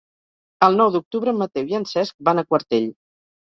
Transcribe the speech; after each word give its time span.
El 0.67 0.77
nou 0.79 0.89
d'octubre 0.95 1.35
en 1.35 1.43
Mateu 1.43 1.71
i 1.75 1.79
en 1.81 1.87
Cesc 1.93 2.19
van 2.31 2.45
a 2.45 2.47
Quartell. 2.51 2.91